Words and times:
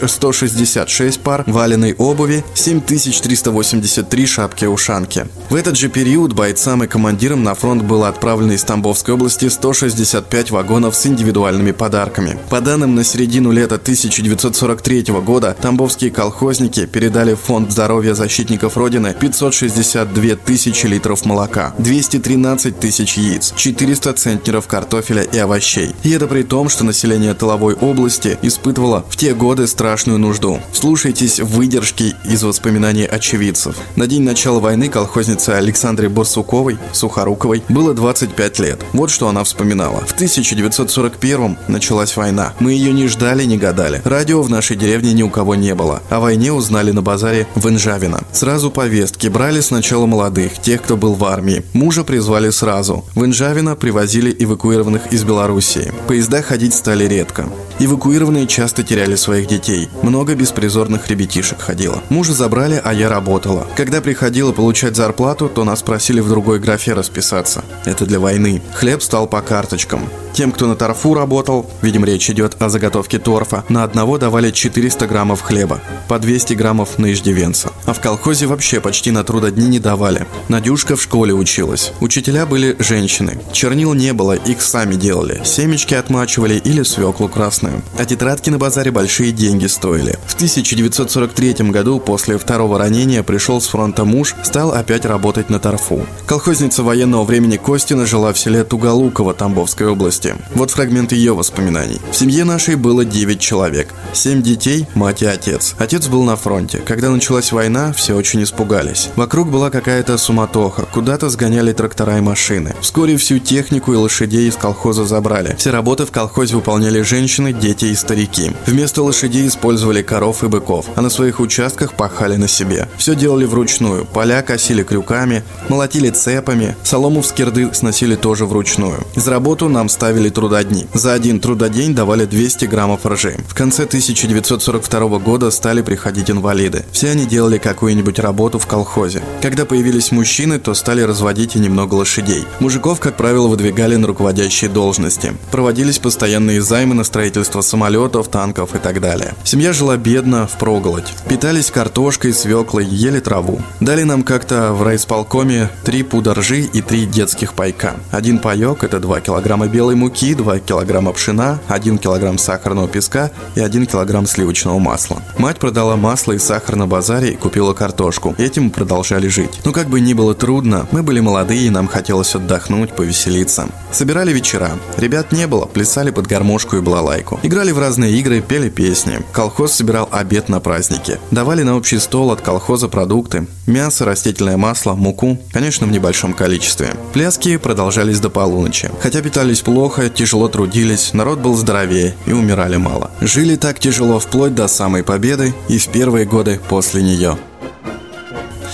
166 0.07 1.19
пар 1.21 1.43
валеной 1.47 1.95
обуви, 1.97 2.43
7383 2.53 4.25
шапки-ушанки. 4.27 5.25
В 5.49 5.55
этот 5.55 5.75
же 5.77 5.89
период 5.89 6.33
бойцам 6.33 6.83
и 6.83 6.87
командирам 6.87 7.43
на 7.43 7.55
фронт 7.55 7.81
было 7.81 8.07
отправлено 8.07 8.51
из 8.51 8.63
Тамбовской 8.63 9.15
области 9.15 9.49
165 9.49 10.51
вагонов 10.51 10.95
с 10.95 11.07
индивидуальными 11.07 11.60
социальными 11.61 11.71
подарками. 11.71 12.37
По 12.49 12.61
данным 12.61 12.95
на 12.95 13.03
середину 13.03 13.51
лета 13.51 13.75
1943 13.75 15.03
года, 15.25 15.55
тамбовские 15.59 16.11
колхозники 16.11 16.85
передали 16.85 17.33
в 17.33 17.39
Фонд 17.39 17.71
здоровья 17.71 18.13
защитников 18.13 18.77
Родины 18.77 19.15
562 19.19 20.35
тысячи 20.35 20.87
литров 20.87 21.25
молока, 21.25 21.73
213 21.77 22.79
тысяч 22.79 23.17
яиц, 23.17 23.53
400 23.55 24.13
центнеров 24.13 24.67
картофеля 24.67 25.23
и 25.23 25.37
овощей. 25.37 25.95
И 26.03 26.11
это 26.11 26.27
при 26.27 26.43
том, 26.43 26.69
что 26.69 26.83
население 26.83 27.33
тыловой 27.33 27.75
области 27.75 28.37
испытывало 28.41 29.03
в 29.09 29.15
те 29.15 29.33
годы 29.33 29.67
страшную 29.67 30.19
нужду. 30.19 30.59
Слушайтесь 30.73 31.39
выдержки 31.39 32.15
из 32.25 32.43
воспоминаний 32.43 33.05
очевидцев. 33.05 33.75
На 33.95 34.07
день 34.07 34.23
начала 34.23 34.59
войны 34.59 34.89
колхознице 34.89 35.51
Александре 35.51 36.09
Барсуковой, 36.09 36.77
Сухоруковой, 36.93 37.63
было 37.69 37.93
25 37.93 38.59
лет. 38.59 38.79
Вот 38.93 39.09
что 39.11 39.27
она 39.27 39.43
вспоминала. 39.43 40.01
В 40.05 40.13
1941 40.13 41.50
Потом 41.51 41.73
началась 41.73 42.15
война. 42.15 42.53
Мы 42.59 42.73
ее 42.73 42.93
не 42.93 43.07
ждали, 43.07 43.43
не 43.43 43.57
гадали. 43.57 44.01
Радио 44.03 44.41
в 44.41 44.49
нашей 44.49 44.77
деревне 44.77 45.13
ни 45.13 45.23
у 45.23 45.29
кого 45.29 45.55
не 45.55 45.75
было. 45.75 46.01
О 46.09 46.19
войне 46.19 46.51
узнали 46.51 46.91
на 46.91 47.01
базаре 47.01 47.47
в 47.55 47.67
Инжавино. 47.67 48.21
Сразу 48.31 48.71
повестки. 48.71 49.27
Брали 49.27 49.61
сначала 49.61 50.05
молодых, 50.05 50.59
тех, 50.59 50.81
кто 50.81 50.97
был 50.97 51.13
в 51.15 51.23
армии. 51.25 51.63
Мужа 51.73 52.03
призвали 52.03 52.49
сразу. 52.49 53.05
В 53.15 53.25
Инжавино 53.25 53.75
привозили 53.75 54.35
эвакуированных 54.37 55.11
из 55.11 55.23
Белоруссии. 55.23 55.91
Поезда 56.07 56.41
ходить 56.41 56.73
стали 56.73 57.05
редко. 57.05 57.49
Эвакуированные 57.83 58.45
часто 58.45 58.83
теряли 58.83 59.15
своих 59.15 59.47
детей. 59.47 59.89
Много 60.03 60.35
беспризорных 60.35 61.07
ребятишек 61.07 61.61
ходило. 61.61 62.03
Мужа 62.09 62.31
забрали, 62.31 62.79
а 62.83 62.93
я 62.93 63.09
работала. 63.09 63.65
Когда 63.75 64.01
приходила 64.01 64.51
получать 64.51 64.95
зарплату, 64.95 65.49
то 65.49 65.63
нас 65.63 65.81
просили 65.81 66.19
в 66.19 66.29
другой 66.29 66.59
графе 66.59 66.93
расписаться. 66.93 67.63
Это 67.85 68.05
для 68.05 68.19
войны. 68.19 68.61
Хлеб 68.75 69.01
стал 69.01 69.25
по 69.25 69.41
карточкам. 69.41 70.07
Тем, 70.33 70.51
кто 70.51 70.67
на 70.67 70.75
торфу 70.75 71.13
работал, 71.13 71.69
видимо 71.81 72.05
речь 72.05 72.29
идет 72.29 72.55
о 72.61 72.69
заготовке 72.69 73.19
торфа, 73.19 73.65
на 73.67 73.83
одного 73.83 74.17
давали 74.17 74.51
400 74.51 75.07
граммов 75.07 75.41
хлеба, 75.41 75.81
по 76.07 76.19
200 76.19 76.53
граммов 76.53 76.99
на 76.99 77.11
иждивенца. 77.11 77.71
А 77.85 77.93
в 77.93 77.99
колхозе 77.99 78.45
вообще 78.45 78.79
почти 78.79 79.11
на 79.11 79.23
трудодни 79.23 79.67
не 79.67 79.79
давали. 79.79 80.25
Надюшка 80.47 80.95
в 80.95 81.01
школе 81.01 81.33
училась. 81.33 81.91
Учителя 81.99 82.45
были 82.45 82.75
женщины. 82.79 83.39
Чернил 83.51 83.93
не 83.93 84.13
было, 84.13 84.33
их 84.33 84.61
сами 84.61 84.95
делали. 84.95 85.41
Семечки 85.43 85.95
отмачивали 85.95 86.55
или 86.55 86.83
свеклу 86.83 87.27
красную. 87.27 87.70
А 87.97 88.05
тетрадки 88.05 88.49
на 88.49 88.57
базаре 88.57 88.91
большие 88.91 89.31
деньги 89.31 89.67
стоили. 89.67 90.17
В 90.27 90.35
1943 90.35 91.69
году 91.71 91.99
после 91.99 92.37
второго 92.37 92.77
ранения 92.77 93.23
пришел 93.23 93.61
с 93.61 93.67
фронта 93.67 94.05
муж, 94.05 94.35
стал 94.43 94.71
опять 94.71 95.05
работать 95.05 95.49
на 95.49 95.59
торфу. 95.59 96.05
Колхозница 96.25 96.83
военного 96.83 97.23
времени 97.23 97.57
Костина 97.57 98.05
жила 98.05 98.33
в 98.33 98.39
селе 98.39 98.63
Туголуково 98.63 99.33
Тамбовской 99.33 99.87
области. 99.87 100.35
Вот 100.55 100.71
фрагмент 100.71 101.11
ее 101.11 101.33
воспоминаний. 101.33 101.99
В 102.11 102.15
семье 102.15 102.43
нашей 102.43 102.75
было 102.75 103.05
9 103.05 103.39
человек. 103.39 103.89
7 104.13 104.41
детей, 104.41 104.87
мать 104.95 105.21
и 105.21 105.25
отец. 105.25 105.75
Отец 105.77 106.07
был 106.07 106.23
на 106.23 106.35
фронте. 106.35 106.79
Когда 106.79 107.09
началась 107.09 107.51
война, 107.51 107.93
все 107.93 108.15
очень 108.15 108.43
испугались. 108.43 109.09
Вокруг 109.15 109.49
была 109.49 109.69
какая-то 109.69 110.17
суматоха. 110.17 110.85
Куда-то 110.93 111.29
сгоняли 111.29 111.73
трактора 111.73 112.17
и 112.17 112.21
машины. 112.21 112.75
Вскоре 112.81 113.17
всю 113.17 113.39
технику 113.39 113.93
и 113.93 113.95
лошадей 113.95 114.47
из 114.47 114.55
колхоза 114.55 115.05
забрали. 115.05 115.55
Все 115.57 115.71
работы 115.71 116.05
в 116.05 116.11
колхозе 116.11 116.55
выполняли 116.55 117.01
женщины, 117.01 117.53
дети 117.61 117.85
и 117.85 117.95
старики. 117.95 118.51
Вместо 118.65 119.03
лошадей 119.03 119.47
использовали 119.47 120.01
коров 120.01 120.43
и 120.43 120.47
быков, 120.47 120.87
а 120.95 121.01
на 121.01 121.09
своих 121.09 121.39
участках 121.39 121.93
пахали 121.93 122.35
на 122.35 122.47
себе. 122.47 122.89
Все 122.97 123.15
делали 123.15 123.45
вручную. 123.45 124.05
Поля 124.05 124.41
косили 124.41 124.83
крюками, 124.83 125.43
молотили 125.69 126.09
цепами, 126.09 126.75
солому 126.83 127.21
в 127.21 127.25
скирды 127.27 127.73
сносили 127.73 128.15
тоже 128.15 128.45
вручную. 128.45 129.05
Из 129.15 129.27
работу 129.27 129.69
нам 129.69 129.87
ставили 129.87 130.29
трудодни. 130.29 130.87
За 130.93 131.13
один 131.13 131.39
трудодень 131.39 131.93
давали 131.93 132.25
200 132.25 132.65
граммов 132.65 133.05
ржи. 133.05 133.37
В 133.47 133.53
конце 133.53 133.83
1942 133.83 135.19
года 135.19 135.51
стали 135.51 135.81
приходить 135.83 136.31
инвалиды. 136.31 136.83
Все 136.91 137.11
они 137.11 137.25
делали 137.25 137.59
какую-нибудь 137.59 138.17
работу 138.19 138.57
в 138.57 138.65
колхозе. 138.65 139.21
Когда 139.41 139.65
появились 139.65 140.11
мужчины, 140.11 140.59
то 140.59 140.73
стали 140.73 141.01
разводить 141.01 141.55
и 141.55 141.59
немного 141.59 141.93
лошадей. 141.93 142.43
Мужиков, 142.59 142.99
как 142.99 143.17
правило, 143.17 143.47
выдвигали 143.47 143.97
на 143.97 144.07
руководящие 144.07 144.69
должности. 144.69 145.33
Проводились 145.51 145.99
постоянные 145.99 146.61
займы 146.61 146.95
на 146.95 147.03
строительство 147.03 147.40
самолетов, 147.43 148.27
танков 148.27 148.75
и 148.75 148.79
так 148.79 148.99
далее. 149.01 149.33
Семья 149.43 149.73
жила 149.73 149.97
бедно, 149.97 150.47
в 150.47 150.57
проголодь. 150.57 151.13
Питались 151.27 151.71
картошкой, 151.71 152.33
свеклой, 152.33 152.85
ели 152.85 153.19
траву. 153.19 153.61
Дали 153.79 154.03
нам 154.03 154.23
как-то 154.23 154.73
в 154.73 154.83
райисполкоме 154.83 155.69
три 155.83 156.03
пуда 156.03 156.33
ржи 156.33 156.61
и 156.61 156.81
три 156.81 157.05
детских 157.05 157.53
пайка. 157.53 157.95
Один 158.11 158.39
паек– 158.39 158.83
это 158.83 158.99
2 158.99 159.21
килограмма 159.21 159.67
белой 159.67 159.95
муки, 159.95 160.33
2 160.33 160.59
килограмма 160.59 161.13
пшена, 161.13 161.59
1 161.67 161.97
килограмм 161.97 162.37
сахарного 162.37 162.87
песка 162.87 163.31
и 163.55 163.61
1 163.61 163.85
килограмм 163.85 164.25
сливочного 164.25 164.79
масла. 164.79 165.21
Мать 165.37 165.59
продала 165.59 165.95
масло 165.95 166.33
и 166.33 166.39
сахар 166.39 166.75
на 166.75 166.87
базаре 166.87 167.31
и 167.31 167.35
купила 167.35 167.73
картошку. 167.73 168.35
Этим 168.37 168.65
мы 168.65 168.69
продолжали 168.71 169.27
жить. 169.27 169.61
Но 169.63 169.71
как 169.71 169.87
бы 169.87 169.99
ни 169.99 170.13
было 170.13 170.33
трудно, 170.33 170.87
мы 170.91 171.03
были 171.03 171.19
молодые 171.19 171.67
и 171.67 171.69
нам 171.69 171.87
хотелось 171.87 172.35
отдохнуть, 172.35 172.93
повеселиться. 172.93 173.67
Собирали 173.91 174.33
вечера. 174.33 174.71
Ребят 174.97 175.31
не 175.31 175.47
было, 175.47 175.65
плясали 175.65 176.11
под 176.11 176.27
гармошку 176.27 176.77
и 176.77 176.81
балалайку. 176.81 177.30
Играли 177.43 177.71
в 177.71 177.79
разные 177.79 178.13
игры, 178.19 178.41
пели 178.41 178.69
песни. 178.69 179.19
Колхоз 179.31 179.73
собирал 179.73 180.07
обед 180.11 180.49
на 180.49 180.59
празднике. 180.59 181.19
Давали 181.31 181.63
на 181.63 181.75
общий 181.75 181.99
стол 181.99 182.31
от 182.31 182.41
колхоза 182.41 182.87
продукты. 182.87 183.47
Мясо, 183.67 184.05
растительное 184.05 184.57
масло, 184.57 184.93
муку. 184.93 185.37
Конечно, 185.51 185.87
в 185.87 185.91
небольшом 185.91 186.33
количестве. 186.33 186.93
Пляски 187.13 187.57
продолжались 187.57 188.19
до 188.19 188.29
полуночи. 188.29 188.89
Хотя 189.01 189.21
питались 189.21 189.61
плохо, 189.61 190.09
тяжело 190.09 190.47
трудились, 190.47 191.13
народ 191.13 191.39
был 191.39 191.55
здоровее 191.55 192.15
и 192.25 192.33
умирали 192.33 192.77
мало. 192.77 193.11
Жили 193.21 193.55
так 193.55 193.79
тяжело 193.79 194.19
вплоть 194.19 194.55
до 194.55 194.67
самой 194.67 195.03
победы 195.03 195.53
и 195.67 195.77
в 195.77 195.87
первые 195.87 196.25
годы 196.25 196.59
после 196.69 197.01
нее. 197.01 197.37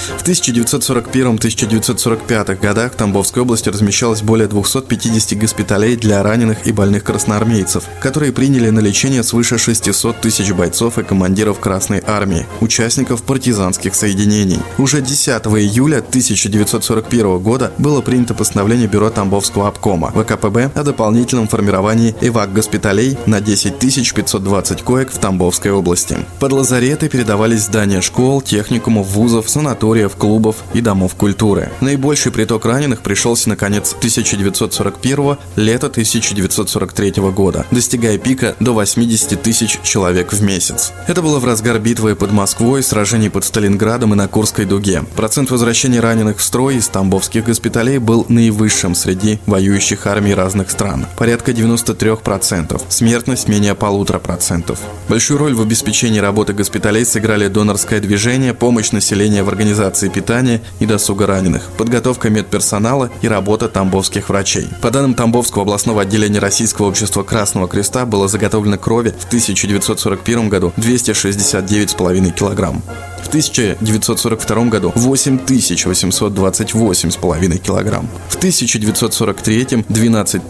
В 0.08 0.24
1941-1945 0.24 2.60
годах 2.60 2.94
в 2.94 2.96
Тамбовской 2.96 3.42
области 3.42 3.68
размещалось 3.70 4.22
более 4.22 4.48
250 4.48 5.38
госпиталей 5.38 5.98
для 5.98 6.24
раненых 6.24 6.66
и 6.66 6.72
больных 6.72 7.04
красноармейцев, 7.04 7.84
которые 8.00 8.32
приняли 8.32 8.70
на 8.70 8.80
лечение 8.80 9.24
свыше 9.24 9.58
600 9.58 10.22
тысяч 10.22 10.54
бойцов 10.54 10.98
и 10.98 11.04
командиров 11.04 11.60
Красной 11.60 12.02
Армии, 12.06 12.46
участников 12.62 13.24
партизанских 13.24 13.96
соединений. 13.96 14.60
Уже 14.78 15.02
10 15.02 15.28
июля 15.48 15.98
1941 15.98 17.40
года 17.40 17.74
было 17.78 18.00
принято 18.02 18.34
постановление 18.34 18.88
Бюро 18.88 19.10
Тамбовского 19.10 19.68
обкома 19.68 20.12
ВКПБ 20.12 20.72
о 20.74 20.84
дополнительном 20.84 21.50
формировании 21.50 22.16
эвак-госпиталей 22.22 23.18
на 23.26 23.42
10 23.42 23.78
520 23.78 24.84
коек 24.84 25.12
в 25.12 25.18
Тамбовской 25.18 25.72
области. 25.72 26.18
Под 26.40 26.54
лазареты 26.54 27.10
передавались 27.10 27.64
здания 27.64 28.00
школ, 28.02 28.42
техникумов, 28.42 29.08
вузов, 29.08 29.50
санаториев, 29.98 30.16
клубов 30.16 30.58
и 30.74 30.82
домов 30.82 31.16
культуры. 31.16 31.72
Наибольший 31.82 32.32
приток 32.32 32.66
раненых 32.66 33.02
пришелся 33.02 33.50
на 33.50 33.56
конец 33.56 33.94
1941 33.98 35.38
лето 35.56 35.88
1943 35.88 37.12
года, 37.32 37.66
достигая 37.72 38.18
пика 38.18 38.56
до 38.60 38.74
80 38.74 39.42
тысяч 39.42 39.80
человек 39.84 40.34
в 40.34 40.42
месяц. 40.42 40.94
Это 41.08 41.22
было 41.22 41.40
в 41.40 41.46
разгар 41.46 41.80
битвы 41.80 42.16
под 42.16 42.32
Москвой, 42.32 42.84
сражений 42.84 43.30
под 43.30 43.44
Сталинградом 43.44 44.14
и 44.14 44.18
на 44.18 44.28
Курской 44.28 44.66
дуге. 44.66 45.04
Процент 45.16 45.52
возвращения 45.52 46.00
раненых 46.00 46.38
в 46.38 46.44
строй 46.44 46.76
из 46.76 46.88
тамбовских 46.88 47.46
госпиталей 47.46 47.98
был 47.98 48.26
наивысшим 48.30 48.96
среди 48.96 49.40
воюющих 49.46 50.06
армий 50.08 50.34
разных 50.34 50.70
стран– 50.70 51.08
порядка 51.18 51.52
93%, 51.52 52.82
смертность 52.90 53.48
менее 53.48 53.76
полутора 53.76 54.20
процентов. 54.20 54.80
Большую 55.10 55.40
роль 55.40 55.54
в 55.54 55.62
обеспечении 55.62 56.20
работы 56.20 56.54
госпиталей 56.54 57.06
сыграли 57.06 57.48
донорское 57.48 58.00
движение, 58.00 58.54
помощь 58.54 58.92
населения 58.92 59.44
в 59.44 59.50
организации 59.50 59.87
питания 60.10 60.62
и 60.80 60.86
досуга 60.86 61.26
раненых, 61.28 61.70
подготовка 61.78 62.30
медперсонала 62.30 63.10
и 63.22 63.28
работа 63.28 63.68
тамбовских 63.68 64.30
врачей. 64.30 64.68
По 64.82 64.92
данным 64.92 65.14
Тамбовского 65.14 65.64
областного 65.64 66.02
отделения 66.02 66.40
Российского 66.40 66.88
общества 66.88 67.24
Красного 67.24 67.68
Креста 67.68 68.06
было 68.06 68.28
заготовлено 68.28 68.78
крови 68.78 69.14
в 69.18 69.26
1941 69.26 70.50
году 70.50 70.74
269,5 70.78 72.32
килограмм. 72.32 72.82
В 73.24 73.28
1942 73.28 74.66
году 74.66 74.92
8828,5 74.96 77.58
килограмм. 77.58 78.08
В 78.30 78.38
1943 78.38 79.86
12 79.90 80.42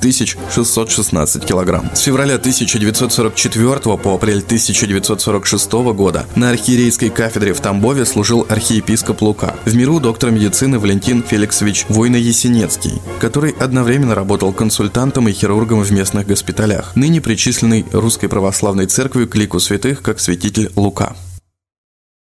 616 0.54 1.46
килограмм. 1.46 1.90
С 1.94 2.02
февраля 2.02 2.36
1944 2.36 3.98
по 3.98 4.16
апрель 4.16 4.40
1946 4.40 5.72
года 5.72 6.26
на 6.36 6.50
архиерейской 6.50 7.10
кафедре 7.10 7.54
в 7.54 7.60
Тамбове 7.60 8.06
служил 8.06 8.46
архиепископ 8.48 9.22
Лука. 9.22 9.56
В 9.66 9.76
миру 9.76 10.00
доктор 10.00 10.32
медицины 10.32 10.80
Валентин 10.80 11.24
Феликсович 11.24 11.86
Войно-Есенецкий, 11.90 13.02
который 13.20 13.52
одновременно 13.52 14.16
работал 14.16 14.54
консультантом 14.54 15.28
и 15.28 15.34
хирургом 15.34 15.84
в 15.84 15.92
местных 15.92 16.28
госпиталях, 16.28 16.96
ныне 16.96 17.22
причисленный 17.22 17.86
Русской 17.92 18.28
Православной 18.28 18.86
Церкви 18.86 19.26
к 19.26 19.36
лику 19.36 19.60
святых 19.60 20.02
как 20.02 20.20
святитель 20.20 20.72
Лука. 20.76 21.16